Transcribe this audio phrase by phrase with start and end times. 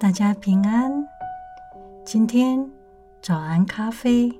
[0.00, 1.06] 大家平安。
[2.06, 2.70] 今天
[3.20, 4.32] 早安咖啡，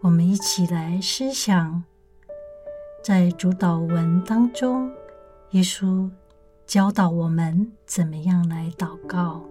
[0.00, 1.84] 我们一起来思想，
[3.02, 4.90] 在主祷文当中，
[5.50, 6.08] 耶稣
[6.64, 9.42] 教导我们怎么样来祷告。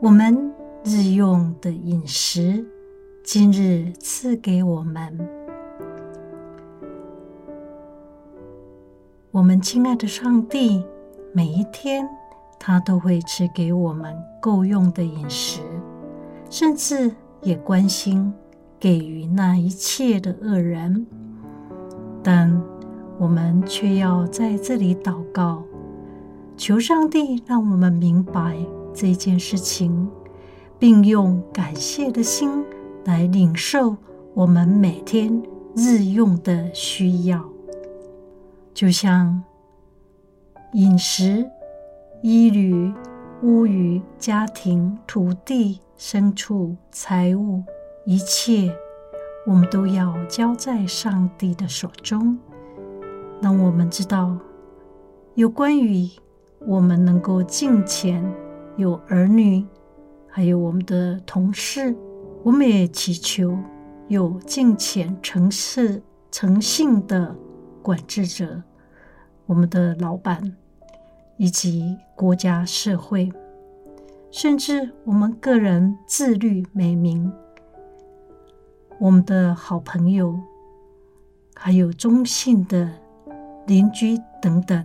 [0.00, 0.50] 我们
[0.84, 2.64] 日用的饮食，
[3.22, 5.18] 今日赐给我们。
[9.32, 10.82] 我们亲爱的上帝，
[11.34, 12.08] 每一天
[12.62, 15.60] 他都会赐给我们够用的饮食，
[16.50, 18.32] 甚至也关心
[18.78, 21.06] 给予那一切的恶人。
[22.22, 22.62] 但
[23.18, 25.62] 我们却要在这里祷告，
[26.54, 28.58] 求上帝让我们明白
[28.92, 30.06] 这件事情，
[30.78, 32.62] 并用感谢的心
[33.06, 33.96] 来领受
[34.34, 35.42] 我们每天
[35.74, 37.42] 日用的需要。
[38.74, 39.42] 就像
[40.74, 41.44] 饮食、
[42.22, 42.92] 衣履、
[43.42, 47.64] 屋宇、家庭、土地、牲畜、财物，
[48.04, 48.76] 一切，
[49.46, 52.38] 我们都要交在上帝的手中。
[53.40, 54.36] 让我们知道，
[55.34, 56.10] 有关于
[56.66, 58.22] 我们能够敬虔，
[58.76, 59.64] 有儿女，
[60.28, 61.96] 还有我们的同事，
[62.42, 63.58] 我们也祈求
[64.08, 67.34] 有敬虔、诚实、诚信的
[67.80, 68.62] 管制者。
[69.46, 70.54] 我们的老板，
[71.40, 73.32] 以及国家社会，
[74.30, 77.32] 甚至我们个人自律美名，
[78.98, 80.38] 我们的好朋友，
[81.54, 82.92] 还有忠信的
[83.66, 84.84] 邻居等等，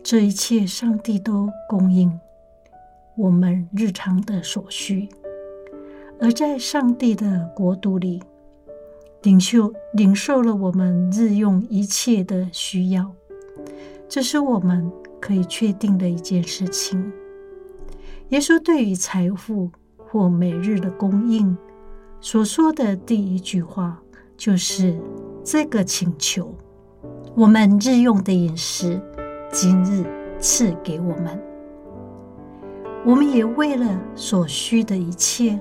[0.00, 2.20] 这一切上帝都供应
[3.16, 5.08] 我们日常的所需，
[6.20, 8.22] 而在上帝的国度里。
[9.22, 13.10] 领袖领受了我们日用一切的需要，
[14.08, 17.12] 这是我们可以确定的一件事情。
[18.28, 21.56] 耶稣对于财富或每日的供应
[22.20, 24.00] 所说的第一句话，
[24.36, 24.98] 就是
[25.42, 26.54] 这个请求：
[27.34, 29.00] 我们日用的饮食，
[29.50, 30.04] 今日
[30.38, 31.42] 赐给我们。
[33.04, 35.60] 我们也为了所需的一切，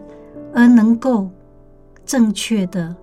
[0.53, 1.29] 而能够
[2.05, 2.95] 正确的。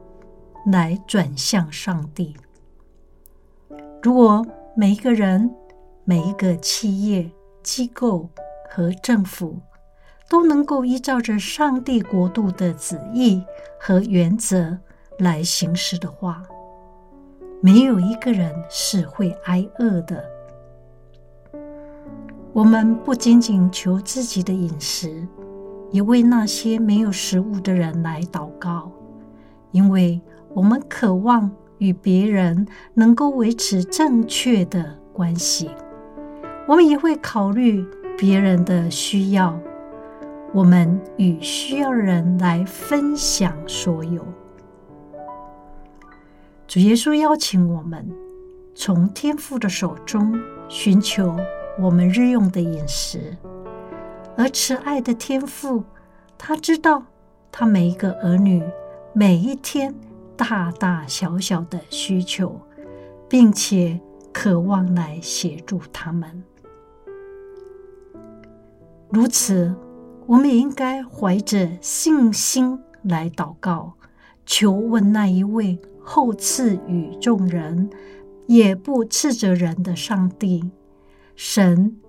[0.66, 2.36] 来转向上帝。
[4.02, 4.46] 如果
[4.76, 5.52] 每一个人、
[6.04, 7.30] 每一个企业、
[7.62, 8.28] 机构
[8.70, 9.58] 和政府
[10.28, 13.42] 都能够依照着上帝国度的旨意
[13.78, 14.78] 和原则
[15.18, 16.42] 来行事的话，
[17.60, 20.24] 没有一个人是会挨饿的。
[22.52, 25.26] 我们不仅仅求自己的饮食，
[25.90, 28.90] 也为那些没有食物的人来祷告，
[29.72, 30.20] 因为。
[30.52, 31.48] 我们渴望
[31.80, 35.68] 与别人能够维持正确的关系，
[36.68, 37.84] 我们也会考虑
[38.16, 39.58] 别人的需要。
[40.52, 44.24] 我们与需要人来分享所有。
[46.66, 48.08] 主耶稣邀请我们
[48.74, 51.36] 从天父的手中寻求
[51.78, 53.36] 我们日用的饮食，
[54.36, 55.84] 而慈爱的天父，
[56.36, 57.04] 他知道
[57.50, 58.62] 他每一个儿女
[59.12, 59.94] 每一天。
[60.40, 62.58] 大大小小的需求，
[63.28, 64.00] 并且
[64.32, 66.42] 渴望来协助他们。
[69.10, 69.74] 如此，
[70.26, 73.92] 我们也应该怀着信心来祷告，
[74.46, 77.90] 求问那一位厚赐与众人，
[78.46, 80.70] 也不斥责人的上帝，
[81.36, 82.00] 神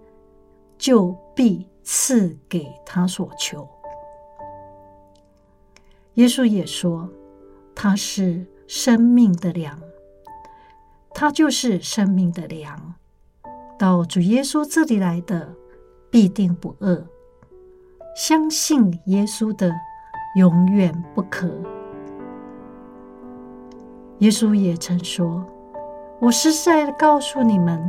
[0.77, 3.67] 就必赐给他所求。
[6.13, 7.09] 耶稣也说。
[7.83, 9.79] 它是生命的粮，
[11.15, 12.93] 它就是生命的粮。
[13.79, 15.55] 到主耶稣这里来的，
[16.11, 17.03] 必定不饿；
[18.15, 19.73] 相信耶稣的，
[20.35, 21.49] 永远不渴。
[24.19, 25.43] 耶稣也曾说
[26.21, 27.81] ：“我实在告诉你们，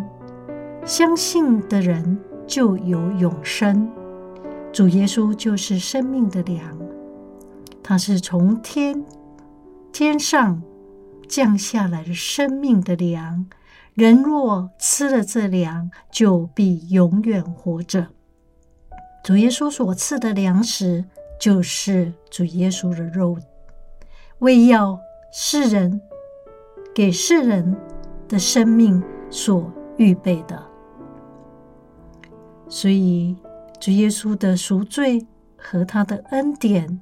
[0.86, 3.92] 相信的人就有永生。”
[4.72, 6.78] 主耶稣就是生命的粮，
[7.82, 9.04] 他是从天。
[9.92, 10.62] 天上
[11.28, 13.46] 降下来的生命的粮，
[13.92, 18.08] 人若吃了这粮，就必永远活着。
[19.22, 21.04] 主耶稣所赐的粮食，
[21.38, 23.36] 就是主耶稣的肉，
[24.38, 24.98] 为要
[25.30, 26.00] 世人
[26.94, 27.76] 给世人
[28.26, 30.60] 的生命所预备的。
[32.66, 33.36] 所以，
[33.78, 37.00] 主耶稣的赎罪和他的恩典，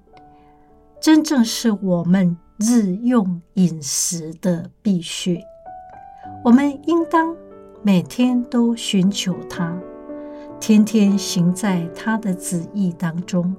[1.01, 5.41] 真正是我们日用饮食的必须。
[6.45, 7.35] 我们应当
[7.83, 9.75] 每天都寻求他，
[10.61, 13.57] 天天行在他的旨意当中，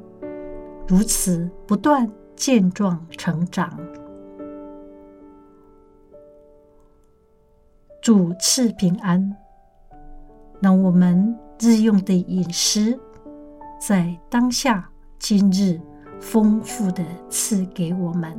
[0.87, 3.75] 如此不断健壮成长。
[8.03, 9.35] 主赐平安，
[10.59, 12.99] 让我们日用的饮食
[13.79, 14.87] 在当下
[15.17, 15.81] 今日
[16.19, 18.37] 丰富的赐给我们。